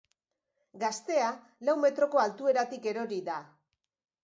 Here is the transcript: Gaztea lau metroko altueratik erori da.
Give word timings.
Gaztea 0.83 1.27
lau 1.69 1.77
metroko 1.83 2.23
altueratik 2.25 2.91
erori 2.95 3.23
da. 3.31 3.39